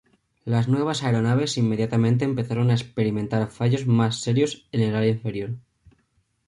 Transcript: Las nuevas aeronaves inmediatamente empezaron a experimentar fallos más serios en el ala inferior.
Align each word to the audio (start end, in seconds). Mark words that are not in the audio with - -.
Las 0.45 0.67
nuevas 0.67 1.03
aeronaves 1.03 1.57
inmediatamente 1.59 2.25
empezaron 2.25 2.71
a 2.71 2.73
experimentar 2.73 3.47
fallos 3.51 3.85
más 3.85 4.19
serios 4.19 4.67
en 4.71 4.81
el 4.81 4.95
ala 4.95 5.05
inferior. 5.05 5.57